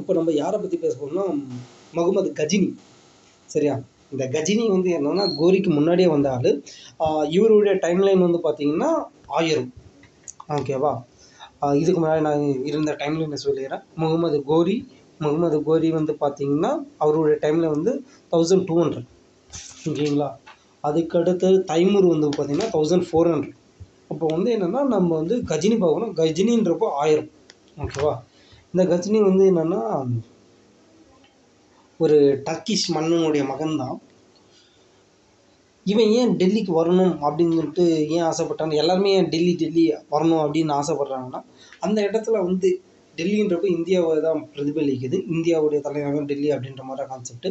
[0.00, 1.24] இப்போ நம்ம யாரை பற்றி பேச போகிறோம்னா
[1.96, 2.68] முகமது கஜினி.
[3.54, 3.74] சரியா?
[4.12, 6.50] இந்த கஜினி வந்து என்னன்னா கோரிக்கு முன்னாடியே வந்த ஆள்.
[7.36, 8.90] இவருடைய டைம்லைன் வந்து பார்த்தீங்கன்னா
[9.38, 9.70] ஆயிரம்.
[10.56, 10.92] ஓகேவா
[11.80, 13.84] இதுக்கு முன்னாடி நான் இருந்த டைம்லைனை சொல்லிடுறேன்.
[14.02, 14.76] முகமது கோரி
[15.24, 16.70] முகமது கோரி வந்து பார்த்தீங்கன்னா
[17.02, 17.92] அவருடைய டைமில் வந்து
[18.32, 19.08] தௌசண்ட் டூ ஹண்ட்ரட்
[19.90, 20.28] ஓகேங்களா
[20.84, 23.56] அதுக்கடுத்து தைமூர் வந்து பார்த்தீங்கன்னா தௌசண்ட் ஃபோர் ஹண்ட்ரட்
[24.12, 26.12] அப்போ வந்து என்னென்னா நம்ம வந்து கஜினி பார்க்கணும்.
[26.20, 27.30] கஜினின்றப்போ ஆயிரம்.
[27.84, 28.12] ஓகேவா
[28.76, 29.82] இந்த கஜினி வந்து என்னென்னா
[32.00, 33.94] ஒரு டர்க்கிஷ் மன்னனுடைய மகன்தான்.
[35.86, 37.84] இவன் ஏன் டெல்லிக்கு வரணும் அப்படின்னு சொல்லிட்டு
[38.16, 38.74] ஏன் ஆசைப்பட்டான்?
[38.74, 41.40] எல்லாருமே ஏன் டெல்லி டெல்லி வரணும் அப்படின்னு ஆசைப்பட்றாங்கன்னா
[41.80, 42.70] அந்த இடத்துல வந்து
[43.18, 45.20] டெல்லின்றப்போ இந்தியாவை தான் பிரதிபலிக்குது.
[45.34, 47.48] இந்தியாவுடைய தலைநகரம் டெல்லி அப்படின்ற மாதிரி கான்செப்ட்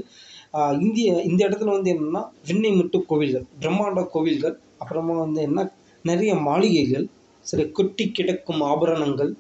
[0.85, 5.67] இந்திய இந்த இடத்துல வந்து என்னென்னா விண்ணை முட்டு கோவில்கள் பிரம்மாண்ட கோவில்கள் அப்புறமா வந்து என்ன
[6.01, 7.07] நிறைய மாளிகைகள்
[7.45, 9.33] சில கொட்டி கிடக்கும் ஆபரணங்கள்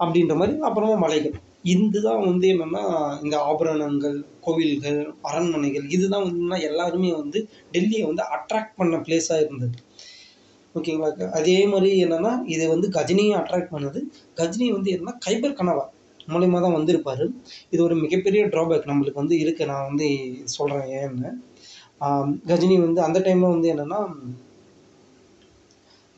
[0.00, 1.36] அப்படின்ற மாதிரி அப்புறமா மலைகள்.
[1.74, 2.82] இதுதான் வந்து என்னென்னா
[3.24, 4.16] இந்த ஆபரணங்கள்
[4.46, 4.98] கோவில்கள்
[5.30, 7.38] அரண்மனைகள் இதுதான் வந்து எல்லாருமே வந்து
[7.74, 9.76] டெல்லியை வந்து அட்ராக்ட் பண்ண பிளேஸாக இருந்தது.
[10.74, 14.00] ஓகேங்களா அதே மாதிரி என்னென்னா இது வந்து கஜினியும் அட்ராக்ட் பண்ணுது.
[14.40, 15.84] கஜினி வந்து என்னன்னா கைபர் கனவா
[16.32, 17.24] மூலயமா தான் வந்திருப்பார்.
[17.72, 20.08] இது ஒரு மிகப்பெரிய ட்ராபேக் நம்மளுக்கு வந்து இருக்குது நான் வந்து
[20.56, 21.30] சொல்கிறேன் ஏன்னு.
[22.50, 24.00] கஜினி வந்து அந்த டைமில் வந்து என்னென்னா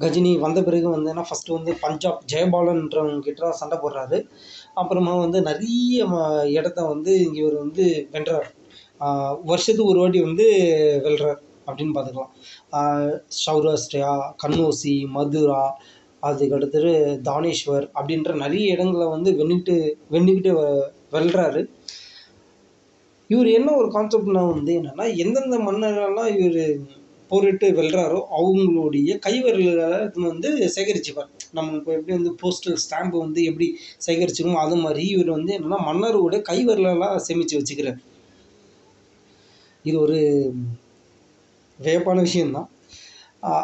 [0.00, 4.28] கஜினி வந்த பிறகு வந்து என்ன ஃபஸ்ட்டு வந்து பஞ்சாப் ஜெயபாலன்றவங்க கிட்ட சண்டை போடுறாரு.
[4.74, 8.54] அப்புறமா வந்து நிறைய ம- இடத்த வந்து இவர் வந்து வென்றார்.
[9.44, 10.44] வருஷத்துக்கு ஒரு வாட்டி வந்து
[11.04, 12.30] வெல்றார் அப்படின்னு பார்த்துக்கலாம்.
[12.72, 15.80] ஆஹ் சௌராஷ்டிரா கன்னோசி மதுரா
[16.22, 21.66] அதுக்கடுத்தது தானேஸ்வர் அப்படின்ற நிறைய இடங்களை வந்து வென்னிட்டு வென்னிக்கிட்டு வ- வெல்றாரு.
[23.28, 26.98] இவர் என்ன ஒரு கான்செப்ட்னா வந்து என்னென்னா எந்தெந்த மன்னர்கள்லாம் இவர்
[27.30, 29.88] போரிட்டு வெல்றாரோ அவங்களுடைய கைவிரல்களை
[30.30, 31.30] வந்து சேகரிச்சுப்பார்.
[31.56, 33.68] நம்ம இப்போ எப்படி வந்து போஸ்டல் ஸ்டாம்பு வந்து எப்படி
[34.06, 38.00] சேகரிச்சிருமோ அது மாதிரி இவர் வந்து என்னென்னா மன்னரோட கைவிரலெல்லாம் சேமித்து வச்சுக்கிறார்.
[39.88, 40.18] இது ஒரு
[41.78, 42.68] வியப்பான விஷயம்தான்.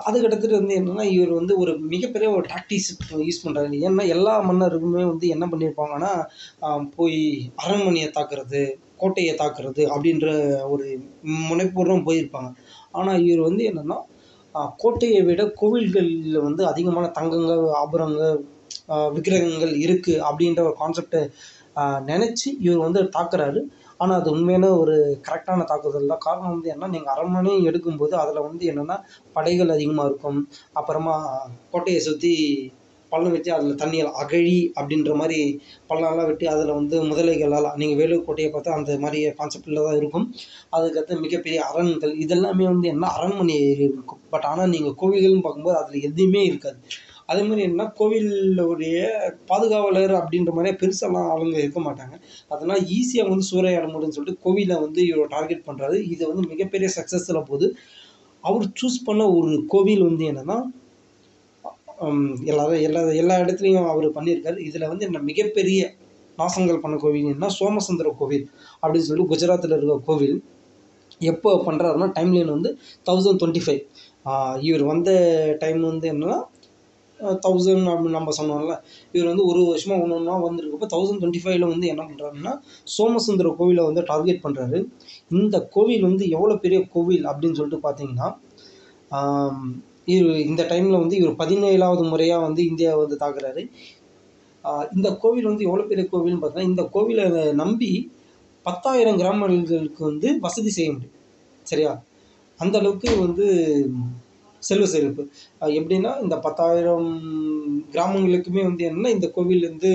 [0.06, 2.90] அதுக்கடுத்துட்டு வந்து என்னென்னா இவர் வந்து ஒரு மிகப்பெரிய ஒரு டாக்டிக்ஸ்
[3.26, 6.12] யூஸ் பண்ணுறாரு ஏன்னா எல்லா மன்னருக்குமே வந்து என்ன பண்ணியிருப்பாங்கன்னா
[6.96, 7.20] போய்
[7.64, 8.62] அரண்மனையை தாக்குறது
[9.02, 10.26] கோட்டையை தாக்குறது அப்படின்ற
[10.74, 10.84] ஒரு
[11.48, 12.50] முனைப்பூர்வம் போயிருப்பாங்க.
[12.98, 13.98] ஆனால் இவர் வந்து என்னென்னா
[14.82, 18.36] கோட்டையை விட கோவில்களில் வந்து அதிகமான தங்கங்கள் ஆபரணங்கள்
[19.16, 21.20] விக்கிரகங்கள் இருக்குது அப்படின்ற ஒரு கான்செப்டை
[22.10, 23.60] நினச்சி இவர் வந்து தாக்குறாரு.
[24.00, 24.96] ஆனால் அது உண்மையான ஒரு
[25.26, 26.24] கரெக்டான தாக்குதல் தான்.
[26.26, 28.96] காரணம் வந்து என்ன நீங்கள் அரண்மனை எடுக்கும்போது அதில் வந்து என்னென்னா
[29.36, 30.40] படைகள் அதிகமாக இருக்கும்.
[30.80, 31.14] அப்புறமா
[31.74, 32.34] கோட்டையை சுற்றி
[33.12, 35.40] பள்ளம் வச்சு அதில் தண்ணியில் அகழி அப்படின்ற மாதிரி
[35.90, 40.26] பள்ளம்லாம் வெட்டி அதில் வந்து முதலைகளால் நீங்கள் வேலூர் கோட்டையை பார்த்தா அந்த மாதிரி கான்செப்டில் தான் இருக்கும்.
[40.76, 44.22] அதுக்கடுத்து மிகப்பெரிய அரண்கள் இதெல்லாமே வந்து என்ன அரண்மனை இருக்கும்.
[44.32, 46.78] பட் ஆனால் நீங்கள் கோவில்கள்னு பார்க்கும்போது அதில் எதுவுமே இருக்காது.
[47.28, 48.96] அதே மாதிரி என்ன கோவிலுடைய
[49.50, 52.14] பாதுகாவலர் அப்படின்ற மாதிரியே பெருசாலாம் ஆளுங்க இருக்க மாட்டாங்க.
[52.54, 57.46] அதனால் ஈஸியாக வந்து சூறையாட முடியும்னு சொல்லிட்டு கோவிலை வந்து இவர் டார்கெட் பண்ணுறாரு இது வந்து மிகப்பெரிய சக்ஸஸில்
[57.50, 57.68] போகுது
[58.44, 60.58] அவர் சூஸ் பண்ண ஒரு கோவில் வந்து என்னென்னா
[62.50, 64.58] எல்லாரும் எல்லா எல்லா இடத்துலையும் அவர் பண்ணியிருக்காரு.
[64.68, 65.80] இதில் வந்து என்ன மிகப்பெரிய
[66.40, 68.44] நாசங்கள் பண்ண கோவில் என்ன சோமசுந்தர கோவில்
[68.80, 70.36] அப்படின்னு சொல்லிட்டு குஜராத்தில் இருக்க கோவில்.
[71.30, 72.70] எப்போ பண்ணுறாருன்னா டைம்லைன் வந்து
[73.08, 73.82] தௌசண்ட் டுவெண்ட்டி ஃபைவ்
[74.68, 75.10] இவர் வந்த
[75.62, 76.38] டைம் வந்து என்னன்னா
[77.44, 78.74] தௌசண்ட் அப்படின்னு நம்ம சொன்னோம்ல
[79.12, 82.52] இவர் வந்து ஒரு வருஷமாக ஒன்று ஒன்றா வந்திருக்கப்போ தௌசண்ட் டுவெண்ட்டி ஃபைவ்ல வந்து என்ன பண்ணுறாருன்னா
[82.96, 84.80] சோமசுந்தர கோவிலை வந்து டார்கெட் பண்ணுறாரு
[85.30, 88.28] இந்த கோவில் வந்து எவ்வளோ பெரிய கோவில் அப்படின்னு சொல்லிட்டு பார்த்தீங்கன்னா
[90.04, 93.62] இவர் இந்த டைமில் வந்து இவர் பதினேழாவது முறையாக வந்து இந்தியாவை வந்து தாக்குறாரு.
[94.94, 97.24] இந்த கோவில் வந்து எவ்வளோ பெரிய கோவில்னு பார்த்தீங்கன்னா இந்த கோவிலை
[97.54, 97.90] நம்பி
[98.66, 101.16] பத்தாயிரம் கிராமங்களுக்கு வந்து வசதி செய்ய முடியும்.
[101.66, 101.92] சரியா?
[102.60, 103.46] அந்த அளவுக்கு வந்து
[104.68, 105.22] செல்வ செழிப்பு.
[105.78, 107.10] எப்படின்னா இந்த பத்தாயிரம்
[107.94, 109.92] கிராமங்களுக்குமே வந்து என்னன்னா இந்த கோவில்லேருந்து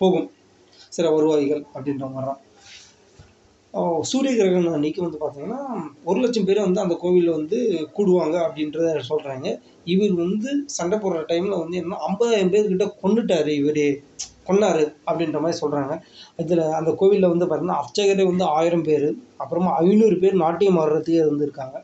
[0.00, 0.28] போகும்.
[0.92, 2.42] சில வருவாய்கள் அப்படின்ற மாதிரி தான்
[4.10, 5.60] சூரிய கிரகணம் அன்னைக்கு வந்து பார்த்தீங்கன்னா
[6.04, 7.58] ஒரு லட்சம் பேர் வந்து அந்த கோவிலில் வந்து
[7.96, 9.46] கூடுவாங்க அப்படின்றத சொல்கிறாங்க
[9.86, 13.86] இவர் வந்து சண்டை போடுற டைமில் வந்து என்ன ஐம்பதாயிரம் பேர்கிட்ட கொண்டுட்டார் இவர்.
[14.48, 15.94] கொன்னாரு அப்படின்ற மாதிரி சொல்கிறாங்க
[16.42, 21.76] இதில் அந்த கோவிலில் வந்து பார்த்திங்கன்னா அர்ச்சகரே வந்து ஆயிரம் பேர் அப்புறமா ஐநூறு பேர் நாட்டியம் ஆடுறதுக்கே இருந்திருக்காங்க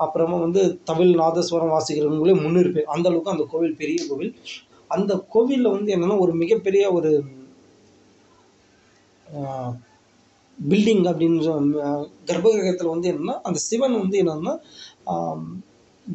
[0.00, 4.32] அப்புறமா வந்து தமிழ் நாதஸ்வரம் வாசிக்கிறவங்களே முந்நூறு அந்தளவுக்கு அந்த கோவில் பெரிய கோவில்.
[4.90, 7.10] அந்த கோவிலில் வந்து என்னென்னா ஒரு மிகப்பெரிய ஒரு
[10.58, 11.50] பில்டிங் அப்படின்ற
[12.28, 14.54] கர்ப்பகிரகத்தில் வந்து என்னென்னா அந்த சிவன் வந்து என்னென்னா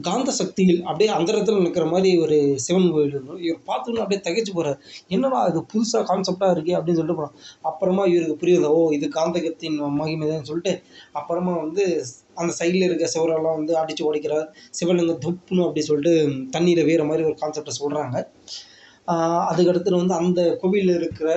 [0.01, 3.39] காந்த சக்தியில் அப்படியே அந்தரத்தில் நிற்கிற மாதிரி ஒரு சிவன் கோவில் இருக்கும்.
[3.45, 8.35] இவர் பார்த்தோன்னே அப்படியே தகைச்சு போகிறார் என்னடா இது புதுசாக கான்செப்டாக இருக்கே அப்படின்னு சொல்லிட்டு போகிறோம் அப்புறமா இவருக்கு
[8.43, 10.73] புரியுது ஓ இது காந்தகத்தின் மகிமைதான் சொல்லிட்டு
[11.11, 11.85] அப்புறமா வந்து
[12.35, 14.47] அந்த சைடில் இருக்க சுவரெல்லாம் வந்து அடித்து உடைக்கிறார்.
[14.79, 16.13] சிவலிங்கம் துப்புன்னு அப்படி சொல்லிட்டு
[16.51, 18.17] தண்ணீரை வேறு மாதிரி ஒரு கான்செப்டை சொல்கிறாங்க
[19.51, 21.29] அதுக்கடுத்து வந்து அந்த கோவிலில் இருக்கிற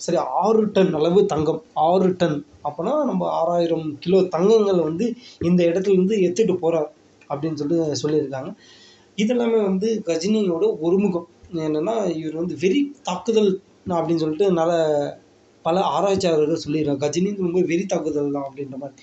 [0.00, 1.62] சரி ஆறு டன் அளவு தங்கம்.
[1.88, 2.38] ஆறு டன்.
[2.68, 5.06] அப்போனா நம்ம ஆறாயிரம் கிலோ தங்கங்கள் வந்து
[5.40, 6.88] இந்த இடத்துலேருந்து எடுத்துகிட்டு போகிறார்
[7.30, 8.50] அப்படின்னு சொல்லிட்டு சொல்லியிருக்காங்க.
[9.18, 11.28] இதெல்லாமே வந்து கஜினியோட ஒருமுகம்.
[11.66, 13.52] என்னென்னா இவர் வந்து வெறி தாக்குதல்
[13.96, 14.72] அப்படின்னு சொல்லிட்டு நல்ல
[15.64, 18.96] பல ஆராய்ச்சியாளர்கள் சொல்லிடுறாங்க கஜினி ரொம்ப வெறி தாக்குதல் தான் அப்படின்ற மாதிரி.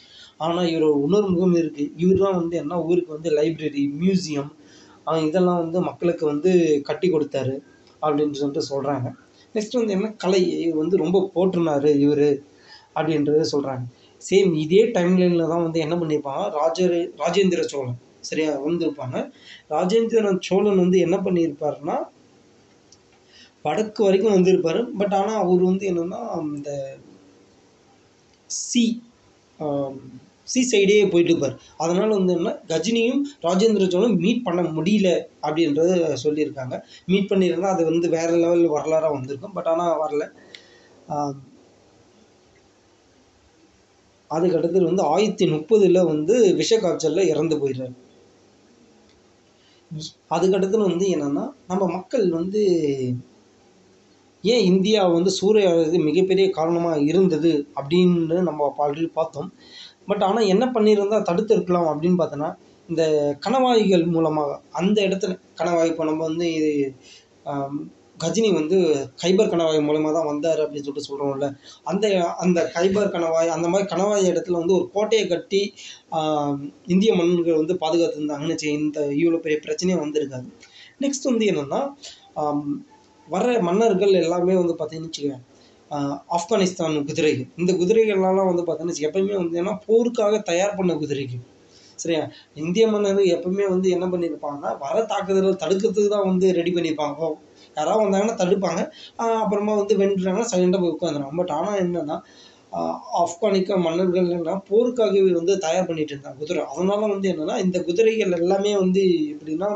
[0.44, 4.52] ஆனால் இவரோட இன்னொரு முகம் இருக்குது இவர் தான் வந்து என்ன ஊருக்கு வந்து லைப்ரரி மியூசியம்
[5.28, 6.52] இதெல்லாம் வந்து மக்களுக்கு வந்து
[6.90, 7.56] கட்டி கொடுத்தாரு
[8.04, 9.08] அப்படின்னு சொல்லிட்டு சொல்கிறாங்க
[9.56, 10.08] நெக்ஸ்ட் வந்து என்ன?
[10.24, 10.42] கலை.
[10.66, 12.28] இவர் வந்து ரொம்ப போற்றுனார் இவர்
[12.98, 13.84] அப்படின்றத சொல்கிறாங்க
[14.22, 16.88] சேம் இதே டைம்லைனில் தான் வந்து என்ன பண்ணியிருப்பாங்க ராஜ
[17.22, 18.00] ராஜேந்திர சோழன்.
[18.30, 19.18] சரியா வந்திருப்பாங்க
[19.76, 21.98] ராஜேந்திர சோழன் வந்து என்ன பண்ணியிருப்பாருன்னா
[23.66, 24.80] வடக்கு வரைக்கும் வந்திருப்பார்.
[25.00, 26.22] பட் ஆனால் அவர் வந்து என்னென்னா
[26.56, 26.72] இந்த
[28.50, 28.84] சி
[30.52, 31.54] சி சைடே போயிட்டு இருப்பார்
[31.84, 35.10] அதனால் வந்து என்ன கஜினியும் ராஜேந்திர சோழனும் மீட் பண்ண முடியல
[35.46, 36.76] அப்படின்றத சொல்லியிருக்காங்க.
[37.12, 39.56] மீட் பண்ணியிருந்தா அது வந்து வேறு லெவல் வரலாறாக வந்திருக்கும்.
[39.58, 40.26] பட் ஆனால் வரல.
[44.32, 47.96] அதுக்கடுத்து வந்து ஆயிரத்தி முப்பதில் வந்து விஷ காய்ச்சலில் இறந்து போயிடுறாரு.
[50.36, 52.62] அதுக்கடுத்தது வந்து என்னென்னா நம்ம மக்கள் வந்து
[54.44, 59.50] ஏன் இந்தியா வந்து சூறையாடுறதுக்கு மிகப்பெரிய காரணமாக இருந்தது அப்படின்னு நம்ம ஆல்ரெடி பார்த்தோம்.
[60.06, 62.50] பட் ஆனால் என்ன பண்ணியிருந்தா தடுத்து இருக்கலாம் அப்படின்னு பார்த்தோன்னா
[62.90, 63.04] இந்த
[63.40, 66.72] கணவாய்கள் மூலமாக அந்த இடத்துல கணவாய் இப்போ நம்ம வந்து இது
[68.20, 68.78] கஜினி வந்து
[69.22, 71.48] கைபர் கணவாய் மூலமாக தான் வந்தார் அப்படின்னு சொல்லிட்டு சொல்கிறோம்ல
[71.92, 72.06] அந்த
[72.44, 75.62] அந்த கைபர் கணவாய் அந்த மாதிரி கணவாய் இடத்துல வந்து ஒரு கோட்டையை கட்டி
[76.94, 80.48] இந்திய மன்னர்கள் வந்து பாதுகாத்துருந்தாங்கன்னு வச்சு இந்த இவ்வளோ பெரிய பிரச்சனையே வந்திருக்காது.
[81.04, 81.82] நெக்ஸ்ட் வந்து என்னென்னா
[83.28, 85.40] வர்ற மன்னர்கள் எல்லாமே வந்து பார்த்தீங்கன்னு வச்சுக்கோங்க
[86.36, 87.48] ஆப்கானிஸ்தான் குதிரைகள்.
[87.62, 91.42] இந்த குதிரைகள்லாம் வந்து பார்த்தீங்கன்னா எப்பயுமே வந்து ஏன்னா போருக்காக தயார் பண்ண குதிரைகள்.
[92.00, 92.22] சரியா?
[92.64, 97.30] இந்திய மன்னர்கள் எப்பவுமே வந்து என்ன பண்ணியிருப்பாங்கன்னா வர தாக்குதலை தடுக்கிறதுக்கு தான் வந்து ரெடி பண்ணியிருப்பாங்க.
[97.80, 98.82] யாராவது வந்தாங்கன்னா தடுப்பாங்க.
[99.44, 102.18] அப்புறமா வந்து வென்றாங்கன்னா சைலண்டாக போய் உட்காந்துருவாங்க பட் ஆனால் என்னென்னா
[103.22, 104.30] ஆப்கானிக்க மன்னர்கள்
[104.70, 106.62] போருக்காகவே வந்து தயார் பண்ணிட்டு இருந்தாங்க குதிரை.
[106.74, 109.04] அதனால வந்து என்னென்னா இந்த குதிரைகள் எல்லாமே வந்து
[109.34, 109.70] எப்படின்னா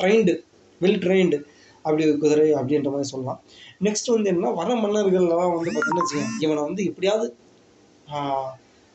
[0.00, 0.34] ட்ரைன்டு
[0.80, 1.38] வெல் ட்ரைன்டு
[1.84, 3.38] அப்படி குதிரை அப்படின்ற மாதிரி சொல்லலாம்.
[3.86, 7.26] நெக்ஸ்ட் வந்து என்னன்னா வர மன்னர்கள்லாம் வந்து பார்த்தீங்கன்னா வச்சுக்கோங்க இவனை வந்து எப்படியாவது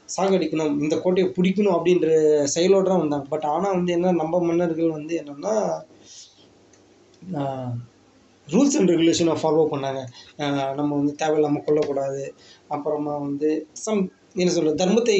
[0.10, 2.08] சாகடிக்கணும் இந்த கோட்டையை பிடிக்கணும் அப்படின்ற
[2.54, 3.26] செயலோடு தான் வந்தாங்க.
[3.34, 5.56] பட் ஆனால் வந்து என்ன நம்ம மன்னர்கள் வந்து என்னென்னா
[8.54, 10.02] ரூல்ஸ் அண்ட் ரெகுலேஷனை ஃபாலோ பண்ணாங்க.
[10.80, 12.24] நம்ம வந்து தேவையில்லாமல் கொல்லக்கூடாது.
[12.76, 13.50] அப்புறமா வந்து
[13.86, 14.04] சம்
[14.42, 15.18] என்ன சொல்ல தர்மத்தை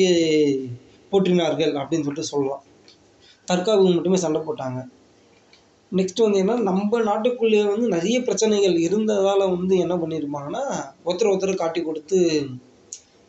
[1.12, 2.64] போற்றினார்கள் அப்படின்னு சொல்லிட்டு சொல்லலாம்.
[3.48, 4.80] தற்காவுக்கு மட்டுமே சண்டை போட்டாங்க.
[5.92, 10.64] நெக்ஸ்ட் வந்து என்ன நம்ம நாட்டுக்குள்ளேயே வந்து நிறைய பிரச்சனைகள் இருந்ததால் வந்து என்ன பண்ணியிருப்பாங்கன்னா
[11.06, 12.18] ஒருத்தர் ஒருத்தர் காட்டி கொடுத்து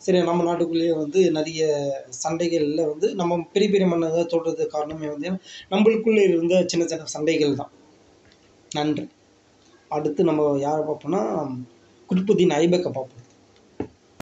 [0.05, 1.63] சரி நம்ம நாட்டுக்குள்ளேயே வந்து நிறைய
[2.25, 5.31] சண்டைகளில் வந்து நம்ம பெரிய பெரிய மன்னர்கள் தோற்றதுக்கு காரணமே வந்து
[5.73, 7.73] நம்மளுக்குள்ளே இருந்த சின்ன சின்ன சண்டைகள் தான்.
[8.71, 9.07] நன்றி.
[9.89, 11.23] அடுத்து நம்ம யாரை பார்ப்போம்னா
[12.09, 13.25] குட்புதீன் ஐபக்கை பார்ப்போம்.